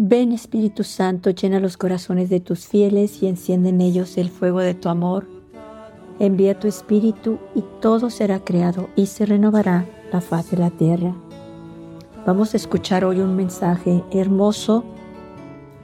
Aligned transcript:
Ven 0.00 0.30
Espíritu 0.30 0.84
Santo, 0.84 1.30
llena 1.30 1.58
los 1.58 1.76
corazones 1.76 2.30
de 2.30 2.38
tus 2.38 2.68
fieles 2.68 3.20
y 3.20 3.26
enciende 3.26 3.70
en 3.70 3.80
ellos 3.80 4.16
el 4.16 4.30
fuego 4.30 4.60
de 4.60 4.74
tu 4.74 4.88
amor. 4.88 5.26
Envía 6.20 6.58
tu 6.58 6.68
Espíritu 6.68 7.38
y 7.56 7.64
todo 7.80 8.08
será 8.08 8.38
creado 8.44 8.88
y 8.94 9.06
se 9.06 9.26
renovará 9.26 9.86
la 10.12 10.20
faz 10.20 10.52
de 10.52 10.56
la 10.56 10.70
tierra. 10.70 11.16
Vamos 12.24 12.54
a 12.54 12.58
escuchar 12.58 13.04
hoy 13.04 13.18
un 13.18 13.34
mensaje 13.34 14.04
hermoso 14.12 14.84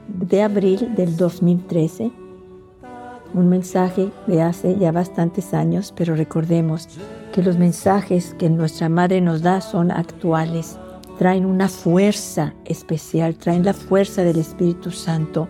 de 0.07 0.43
abril 0.43 0.95
del 0.95 1.17
2013. 1.17 2.24
Un 3.35 3.49
mensaje 3.49 4.11
de 4.27 4.41
hace 4.41 4.77
ya 4.77 4.93
bastantes 4.93 5.53
años, 5.53 5.93
pero 5.93 6.15
recordemos 6.15 6.87
que 7.33 7.43
los 7.43 7.57
mensajes 7.57 8.33
que 8.39 8.49
nuestra 8.49 8.87
Madre 8.87 9.19
nos 9.19 9.41
da 9.41 9.59
son 9.59 9.91
actuales 9.91 10.79
traen 11.19 11.45
una 11.45 11.67
fuerza 11.67 12.53
especial, 12.63 13.35
traen 13.35 13.65
la 13.65 13.73
fuerza 13.73 14.23
del 14.23 14.37
Espíritu 14.37 14.89
Santo, 14.91 15.49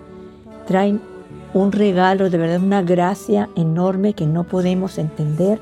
traen 0.65 0.99
un 1.53 1.71
regalo, 1.71 2.31
de 2.31 2.39
verdad, 2.39 2.63
una 2.63 2.81
gracia 2.81 3.49
enorme 3.55 4.13
que 4.13 4.25
no 4.25 4.45
podemos 4.45 4.97
entender, 4.97 5.61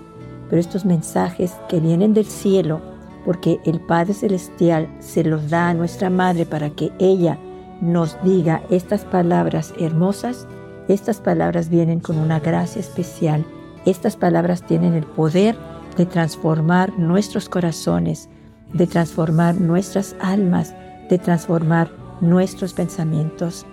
pero 0.49 0.61
estos 0.61 0.85
mensajes 0.85 1.51
que 1.67 1.81
vienen 1.81 2.13
del 2.13 2.25
cielo, 2.25 2.79
porque 3.25 3.59
el 3.65 3.81
Padre 3.81 4.13
Celestial 4.13 4.87
se 5.01 5.25
los 5.25 5.49
da 5.49 5.67
a 5.67 5.73
nuestra 5.73 6.09
Madre 6.09 6.45
para 6.45 6.69
que 6.69 6.93
ella 6.99 7.37
nos 7.81 8.15
diga 8.23 8.63
estas 8.69 9.03
palabras 9.03 9.73
hermosas, 9.77 10.47
estas 10.87 11.19
palabras 11.19 11.69
vienen 11.69 11.99
con 11.99 12.17
una 12.17 12.39
gracia 12.39 12.79
especial, 12.79 13.45
estas 13.85 14.15
palabras 14.15 14.63
tienen 14.63 14.93
el 14.93 15.05
poder 15.05 15.55
de 15.97 16.05
transformar 16.05 16.97
nuestros 16.97 17.49
corazones, 17.49 18.29
de 18.73 18.87
transformar 18.87 19.55
nuestras 19.55 20.15
almas, 20.19 20.73
de 21.09 21.17
transformar 21.17 21.91
nuestros 22.21 22.73
pensamientos. 22.73 23.65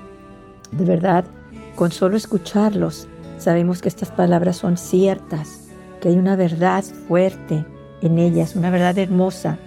De 0.72 0.84
verdad, 0.84 1.24
con 1.74 1.90
solo 1.90 2.16
escucharlos, 2.16 3.08
sabemos 3.38 3.80
que 3.80 3.88
estas 3.88 4.10
palabras 4.10 4.56
son 4.56 4.76
ciertas, 4.76 5.68
que 6.00 6.08
hay 6.08 6.18
una 6.18 6.36
verdad 6.36 6.84
fuerte 7.08 7.64
en 8.02 8.18
ellas, 8.18 8.56
una 8.56 8.70
verdad 8.70 8.98
hermosa 8.98 9.58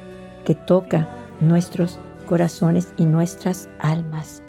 que 0.46 0.56
toca 0.56 1.08
nuestros 1.40 2.00
corazones 2.28 2.94
y 2.98 3.06
nuestras 3.06 3.70
almas. 3.80 4.44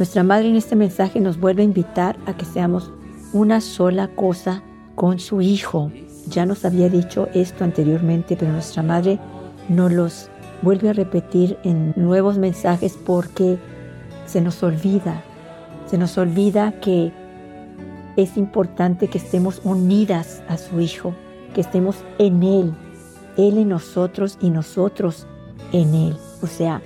Nuestra 0.00 0.22
Madre 0.22 0.48
en 0.48 0.56
este 0.56 0.76
mensaje 0.76 1.20
nos 1.20 1.38
vuelve 1.38 1.60
a 1.60 1.66
invitar 1.66 2.16
a 2.24 2.34
que 2.34 2.46
seamos 2.46 2.90
una 3.34 3.60
sola 3.60 4.08
cosa 4.08 4.62
con 4.94 5.18
su 5.18 5.42
Hijo. 5.42 5.92
Ya 6.26 6.46
nos 6.46 6.64
había 6.64 6.88
dicho 6.88 7.28
esto 7.34 7.64
anteriormente, 7.64 8.34
pero 8.34 8.50
nuestra 8.50 8.82
Madre 8.82 9.18
nos 9.68 9.92
los 9.92 10.30
vuelve 10.62 10.88
a 10.88 10.94
repetir 10.94 11.58
en 11.64 11.92
nuevos 11.96 12.38
mensajes 12.38 12.96
porque 12.96 13.58
se 14.24 14.40
nos 14.40 14.62
olvida, 14.62 15.22
se 15.84 15.98
nos 15.98 16.16
olvida 16.16 16.80
que 16.80 17.12
es 18.16 18.38
importante 18.38 19.08
que 19.08 19.18
estemos 19.18 19.60
unidas 19.64 20.42
a 20.48 20.56
su 20.56 20.80
Hijo, 20.80 21.14
que 21.54 21.60
estemos 21.60 21.96
en 22.18 22.42
Él, 22.42 22.72
Él 23.36 23.58
en 23.58 23.68
nosotros 23.68 24.38
y 24.40 24.48
nosotros 24.48 25.26
en 25.74 25.94
Él. 25.94 26.16
O 26.40 26.46
sea, 26.46 26.80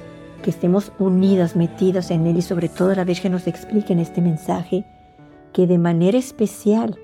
que 0.45 0.50
estemos 0.50 0.92
unidas, 0.98 1.56
metidas 1.56 2.11
en 2.11 2.27
Él 2.27 2.37
y 2.37 2.42
sobre 2.42 2.69
todo 2.69 2.95
la 2.95 3.05
Virgen 3.05 3.33
nos 3.33 3.47
explica 3.47 3.95
en 3.95 3.98
este 3.98 4.20
mensaje 4.20 4.84
que 5.55 5.67
de 5.67 5.78
manera 5.78 6.19
especial, 6.19 6.98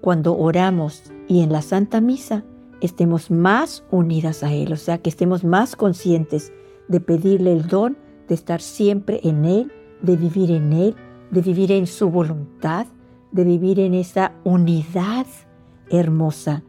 cuando 0.00 0.36
oramos 0.36 1.04
y 1.28 1.42
en 1.42 1.52
la 1.52 1.62
Santa 1.62 2.00
Misa, 2.00 2.42
estemos 2.80 3.30
más 3.30 3.84
unidas 3.92 4.42
a 4.42 4.52
Él, 4.52 4.72
o 4.72 4.76
sea, 4.76 4.98
que 4.98 5.08
estemos 5.08 5.44
más 5.44 5.76
conscientes 5.76 6.52
de 6.88 6.98
pedirle 6.98 7.52
el 7.52 7.68
don 7.68 7.96
de 8.26 8.34
estar 8.34 8.60
siempre 8.60 9.20
en 9.22 9.44
Él, 9.44 9.72
de 10.02 10.16
vivir 10.16 10.50
en 10.50 10.72
Él, 10.72 10.96
de 11.30 11.42
vivir 11.42 11.70
en 11.70 11.86
su 11.86 12.10
voluntad, 12.10 12.88
de 13.30 13.44
vivir 13.44 13.78
en 13.78 13.94
esa 13.94 14.32
unidad 14.42 15.26
hermosa 15.90 16.64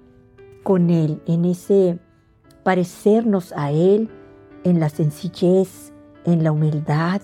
con 0.61 0.91
Él, 0.91 1.19
en 1.25 1.45
ese 1.45 1.97
parecernos 2.63 3.53
a 3.55 3.71
Él, 3.71 4.09
en 4.63 4.79
la 4.79 4.89
sencillez, 4.89 5.90
en 6.25 6.43
la 6.43 6.51
humildad, 6.51 7.21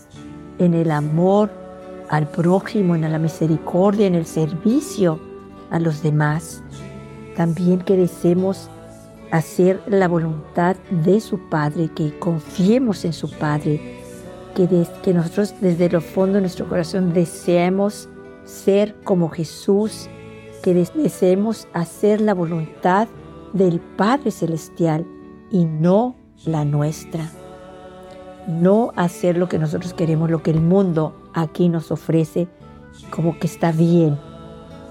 en 0.60 0.74
el 0.74 0.92
amor 0.92 1.50
al 2.10 2.28
prójimo, 2.28 2.96
en 2.96 3.02
la 3.02 3.20
misericordia, 3.20 4.08
en 4.08 4.16
el 4.16 4.26
servicio 4.26 5.20
a 5.70 5.80
los 5.80 6.02
demás. 6.02 6.64
También 7.36 7.80
que 7.82 7.98
deseemos 7.98 8.70
hacer 9.32 9.82
la 9.88 10.08
voluntad 10.08 10.76
de 10.90 11.20
su 11.20 11.38
Padre, 11.50 11.90
que 11.94 12.18
confiemos 12.18 13.06
en 13.06 13.14
su 13.14 13.30
Padre, 13.30 13.98
que, 14.56 15.14
nosotros 15.14 15.54
desde 15.62 15.90
lo 15.90 16.02
fondo 16.02 16.36
de 16.36 16.42
nuestro 16.42 16.68
corazón 16.68 17.14
deseemos 17.14 18.10
ser 18.46 18.96
como 19.04 19.30
Jesús, 19.30 20.10
que 20.64 20.74
deseemos 20.74 21.68
hacer 21.74 22.22
la 22.22 22.34
voluntad 22.34 23.08
del 23.54 23.80
Padre 23.80 24.32
Celestial 24.32 25.06
y 25.52 25.66
no 25.66 26.16
la 26.46 26.66
nuestra. 26.66 27.30
No 28.48 28.94
hacer 28.96 29.38
lo 29.38 29.50
que 29.50 29.60
nosotros 29.60 29.94
queremos, 29.94 30.30
lo 30.32 30.42
que 30.42 30.52
el 30.52 30.62
mundo 30.62 31.16
aquí 31.34 31.70
nos 31.70 31.92
ofrece, 31.92 32.48
como 33.12 33.38
que 33.38 33.48
está 33.48 33.72
bien. 33.72 34.18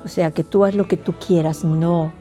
O 0.05 0.09
sea, 0.09 0.31
que 0.31 0.45
tú 0.45 0.65
haz 0.65 0.75
lo 0.75 0.87
que 0.87 0.97
tú 0.97 1.15
quieras, 1.15 1.65
no 1.65 2.13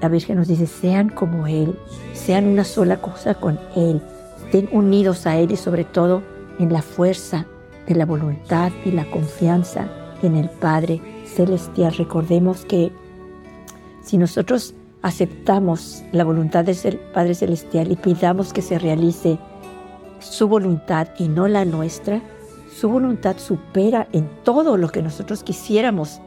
la 0.00 0.08
Virgen 0.08 0.36
nos 0.38 0.48
dice, 0.48 0.66
sean 0.66 1.08
como 1.08 1.46
Él, 1.46 1.78
sean 2.14 2.46
una 2.46 2.64
sola 2.64 3.00
cosa 3.00 3.34
con 3.34 3.58
Él, 3.76 4.00
estén 4.44 4.68
unidos 4.72 5.26
a 5.26 5.36
Él 5.36 5.52
y 5.52 5.56
sobre 5.56 5.84
todo 5.84 6.22
en 6.58 6.72
la 6.72 6.82
fuerza 6.82 7.46
de 7.86 7.94
la 7.94 8.06
voluntad 8.06 8.72
y 8.84 8.92
la 8.92 9.04
confianza 9.10 9.88
en 10.22 10.36
el 10.36 10.48
Padre 10.48 11.00
Celestial. 11.26 11.94
Recordemos 11.96 12.64
que 12.64 12.92
si 14.02 14.16
nosotros 14.16 14.74
aceptamos 15.02 16.02
la 16.12 16.24
voluntad 16.24 16.64
del 16.64 16.98
Padre 17.12 17.34
Celestial 17.34 17.90
y 17.90 17.96
pidamos 17.96 18.52
que 18.52 18.62
se 18.62 18.78
realice 18.78 19.38
su 20.20 20.48
voluntad 20.48 21.08
y 21.18 21.28
no 21.28 21.48
la 21.48 21.64
nuestra, 21.64 22.20
su 22.74 22.88
voluntad 22.88 23.36
supera 23.38 24.08
en 24.12 24.28
todo 24.44 24.76
lo 24.76 24.88
que 24.88 25.02
nosotros 25.02 25.42
quisiéramos 25.42 26.20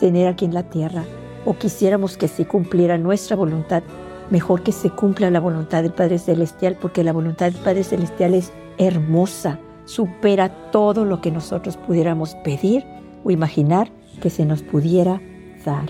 tener 0.00 0.26
aquí 0.26 0.44
en 0.44 0.54
la 0.54 0.64
tierra 0.64 1.04
o 1.44 1.54
quisiéramos 1.56 2.16
que 2.16 2.28
se 2.28 2.46
cumpliera 2.46 2.98
nuestra 2.98 3.36
voluntad, 3.36 3.82
mejor 4.30 4.62
que 4.62 4.72
se 4.72 4.90
cumpla 4.90 5.30
la 5.30 5.40
voluntad 5.40 5.82
del 5.82 5.92
Padre 5.92 6.18
Celestial, 6.18 6.76
porque 6.80 7.04
la 7.04 7.12
voluntad 7.12 7.46
del 7.46 7.62
Padre 7.62 7.84
Celestial 7.84 8.34
es 8.34 8.52
hermosa, 8.78 9.58
supera 9.84 10.70
todo 10.72 11.04
lo 11.04 11.20
que 11.20 11.30
nosotros 11.30 11.76
pudiéramos 11.76 12.34
pedir 12.42 12.84
o 13.24 13.30
imaginar 13.30 13.90
que 14.20 14.30
se 14.30 14.44
nos 14.44 14.62
pudiera 14.62 15.20
dar. 15.64 15.86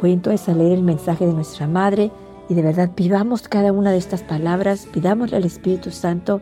Voy 0.00 0.12
entonces 0.12 0.48
a 0.48 0.54
leer 0.54 0.72
el 0.72 0.82
mensaje 0.82 1.26
de 1.26 1.32
nuestra 1.32 1.68
Madre 1.68 2.10
y 2.48 2.54
de 2.54 2.62
verdad 2.62 2.90
vivamos 2.96 3.48
cada 3.48 3.72
una 3.72 3.90
de 3.90 3.98
estas 3.98 4.22
palabras, 4.22 4.86
pidámosle 4.92 5.36
al 5.36 5.44
Espíritu 5.44 5.90
Santo 5.90 6.40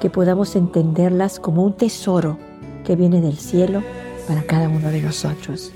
que 0.00 0.10
podamos 0.10 0.56
entenderlas 0.56 1.38
como 1.38 1.64
un 1.64 1.74
tesoro 1.74 2.38
que 2.84 2.96
viene 2.96 3.20
del 3.20 3.38
cielo 3.38 3.82
para 4.26 4.42
cada 4.42 4.68
uno 4.68 4.90
de 4.90 5.00
nosotros. 5.00 5.72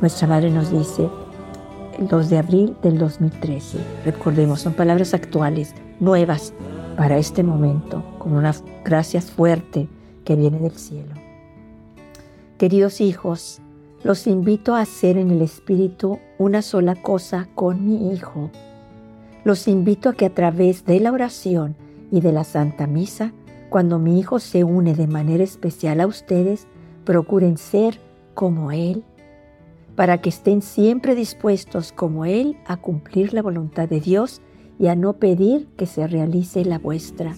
Nuestra 0.00 0.28
Madre 0.28 0.50
nos 0.50 0.70
dice, 0.70 1.08
el 1.98 2.08
2 2.08 2.30
de 2.30 2.38
abril 2.38 2.76
del 2.82 2.98
2013. 2.98 3.78
Recordemos, 4.04 4.60
son 4.60 4.74
palabras 4.74 5.14
actuales, 5.14 5.74
nuevas 6.00 6.52
para 6.96 7.18
este 7.18 7.42
momento, 7.42 8.04
con 8.18 8.34
una 8.34 8.54
gracia 8.84 9.20
fuerte 9.20 9.88
que 10.24 10.36
viene 10.36 10.58
del 10.58 10.72
cielo. 10.72 11.14
Queridos 12.58 13.00
hijos, 13.00 13.60
los 14.04 14.26
invito 14.26 14.74
a 14.74 14.80
hacer 14.80 15.16
en 15.16 15.30
el 15.30 15.42
Espíritu 15.42 16.18
una 16.38 16.62
sola 16.62 16.94
cosa 16.96 17.48
con 17.54 17.84
mi 17.86 18.12
Hijo. 18.12 18.50
Los 19.44 19.68
invito 19.68 20.08
a 20.08 20.12
que 20.14 20.26
a 20.26 20.34
través 20.34 20.84
de 20.84 21.00
la 21.00 21.12
oración 21.12 21.76
y 22.10 22.20
de 22.20 22.32
la 22.32 22.44
Santa 22.44 22.86
Misa, 22.86 23.32
cuando 23.70 23.98
mi 23.98 24.18
Hijo 24.18 24.38
se 24.38 24.64
une 24.64 24.94
de 24.94 25.06
manera 25.06 25.42
especial 25.42 26.00
a 26.00 26.06
ustedes, 26.06 26.66
procuren 27.04 27.56
ser 27.56 28.00
como 28.34 28.70
Él 28.70 29.04
para 29.96 30.20
que 30.20 30.30
estén 30.30 30.62
siempre 30.62 31.14
dispuestos 31.14 31.92
como 31.92 32.24
Él 32.24 32.56
a 32.66 32.76
cumplir 32.76 33.34
la 33.34 33.42
voluntad 33.42 33.88
de 33.88 34.00
Dios 34.00 34.40
y 34.78 34.86
a 34.86 34.96
no 34.96 35.14
pedir 35.14 35.68
que 35.76 35.86
se 35.86 36.06
realice 36.06 36.64
la 36.64 36.78
vuestra. 36.78 37.34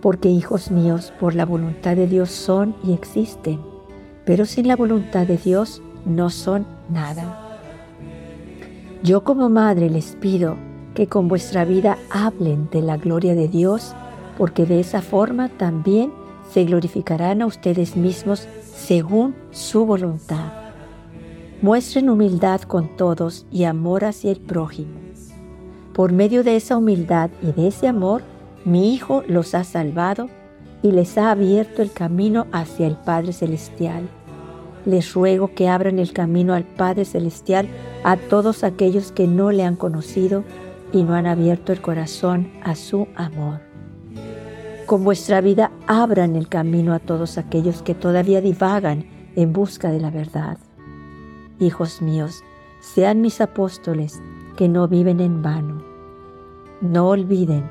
Porque 0.00 0.28
hijos 0.28 0.70
míos, 0.70 1.12
por 1.20 1.34
la 1.34 1.44
voluntad 1.44 1.96
de 1.96 2.06
Dios 2.06 2.30
son 2.30 2.74
y 2.84 2.92
existen, 2.92 3.60
pero 4.24 4.44
sin 4.44 4.68
la 4.68 4.76
voluntad 4.76 5.26
de 5.26 5.36
Dios 5.36 5.82
no 6.04 6.30
son 6.30 6.66
nada. 6.90 7.60
Yo 9.02 9.24
como 9.24 9.48
madre 9.48 9.88
les 9.88 10.16
pido 10.16 10.56
que 10.96 11.06
con 11.06 11.28
vuestra 11.28 11.64
vida 11.64 11.96
hablen 12.10 12.68
de 12.72 12.82
la 12.82 12.96
gloria 12.96 13.36
de 13.36 13.46
Dios, 13.46 13.94
porque 14.36 14.66
de 14.66 14.80
esa 14.80 15.00
forma 15.00 15.48
también 15.48 16.12
se 16.52 16.64
glorificarán 16.64 17.42
a 17.42 17.46
ustedes 17.46 17.96
mismos 17.96 18.48
según 18.74 19.36
su 19.52 19.86
voluntad 19.86 20.66
Muestren 21.62 22.10
humildad 22.10 22.60
con 22.60 22.98
todos 22.98 23.46
y 23.50 23.64
amor 23.64 24.04
hacia 24.04 24.30
el 24.30 24.36
prójimo. 24.36 24.92
Por 25.94 26.12
medio 26.12 26.44
de 26.44 26.54
esa 26.54 26.76
humildad 26.76 27.30
y 27.42 27.52
de 27.52 27.68
ese 27.68 27.88
amor, 27.88 28.20
Mi 28.66 28.92
Hijo 28.92 29.22
los 29.26 29.54
ha 29.54 29.64
salvado 29.64 30.28
y 30.82 30.92
les 30.92 31.16
ha 31.16 31.30
abierto 31.30 31.80
el 31.80 31.90
camino 31.90 32.46
hacia 32.52 32.86
el 32.86 32.96
Padre 32.96 33.32
Celestial. 33.32 34.06
Les 34.84 35.14
ruego 35.14 35.54
que 35.54 35.68
abran 35.70 35.98
el 35.98 36.12
camino 36.12 36.52
al 36.52 36.64
Padre 36.64 37.06
Celestial 37.06 37.68
a 38.04 38.18
todos 38.18 38.62
aquellos 38.62 39.10
que 39.10 39.26
no 39.26 39.50
le 39.50 39.64
han 39.64 39.76
conocido 39.76 40.44
y 40.92 41.02
no 41.02 41.14
han 41.14 41.26
abierto 41.26 41.72
el 41.72 41.80
corazón 41.80 42.52
a 42.62 42.74
su 42.74 43.08
amor. 43.16 43.60
Con 44.86 45.02
vuestra 45.02 45.40
vida 45.40 45.72
abran 45.86 46.36
el 46.36 46.48
camino 46.48 46.94
a 46.94 47.00
todos 47.00 47.38
aquellos 47.38 47.82
que 47.82 47.94
todavía 47.94 48.40
divagan 48.40 49.04
en 49.34 49.52
busca 49.52 49.90
de 49.90 50.00
la 50.00 50.10
verdad. 50.10 50.58
Hijos 51.58 52.00
míos, 52.00 52.44
sean 52.80 53.20
mis 53.20 53.40
apóstoles 53.40 54.22
que 54.56 54.68
no 54.68 54.86
viven 54.86 55.20
en 55.20 55.42
vano. 55.42 55.82
No 56.80 57.08
olviden 57.08 57.64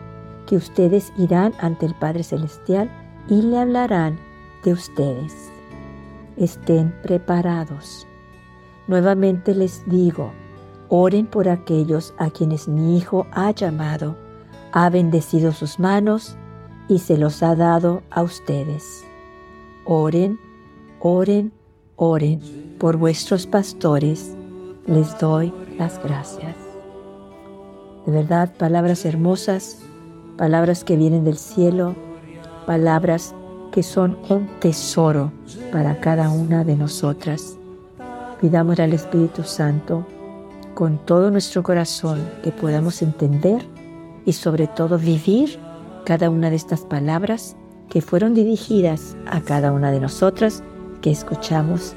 que 0.45 0.57
ustedes 0.57 1.13
irán 1.17 1.53
ante 1.59 1.85
el 1.85 1.95
Padre 1.95 2.23
Celestial 2.23 2.89
y 3.29 3.41
le 3.41 3.59
hablarán 3.59 4.19
de 4.63 4.73
ustedes. 4.73 5.33
Estén 6.37 6.93
preparados. 7.01 8.05
Nuevamente 8.87 9.55
les 9.55 9.83
digo, 9.87 10.31
oren 10.89 11.25
por 11.25 11.49
aquellos 11.49 12.13
a 12.17 12.29
quienes 12.29 12.67
mi 12.67 12.97
Hijo 12.97 13.27
ha 13.31 13.51
llamado, 13.51 14.15
ha 14.71 14.89
bendecido 14.89 15.51
sus 15.51 15.79
manos 15.79 16.35
y 16.87 16.99
se 16.99 17.17
los 17.17 17.41
ha 17.43 17.55
dado 17.55 18.03
a 18.09 18.21
ustedes. 18.21 19.03
Oren, 19.85 20.39
oren, 20.99 21.51
oren 21.95 22.75
por 22.79 22.97
vuestros 22.97 23.47
pastores. 23.47 24.35
Les 24.87 25.17
doy 25.19 25.51
las 25.77 26.01
gracias. 26.03 26.55
De 28.05 28.11
verdad, 28.11 28.53
palabras 28.55 29.05
hermosas, 29.05 29.79
palabras 30.37 30.83
que 30.83 30.95
vienen 30.95 31.23
del 31.23 31.37
cielo, 31.37 31.95
palabras 32.67 33.33
que 33.71 33.81
son 33.81 34.17
un 34.29 34.47
tesoro 34.59 35.31
para 35.71 35.99
cada 35.99 36.29
una 36.29 36.63
de 36.63 36.75
nosotras. 36.75 37.57
Pidamos 38.39 38.79
al 38.79 38.93
Espíritu 38.93 39.43
Santo 39.43 40.05
con 40.75 40.99
todo 40.99 41.31
nuestro 41.31 41.63
corazón 41.63 42.23
que 42.43 42.51
podamos 42.51 43.01
entender 43.01 43.65
y 44.25 44.33
sobre 44.33 44.67
todo 44.67 44.99
vivir 44.99 45.57
cada 46.05 46.29
una 46.29 46.51
de 46.51 46.57
estas 46.57 46.81
palabras 46.81 47.55
que 47.89 48.01
fueron 48.01 48.35
dirigidas 48.35 49.15
a 49.25 49.41
cada 49.41 49.71
una 49.71 49.91
de 49.91 49.99
nosotras 49.99 50.61
que 51.01 51.11
escuchamos 51.11 51.93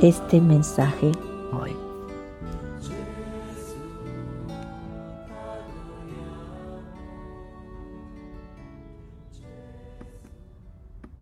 este 0.00 0.40
mensaje 0.40 1.12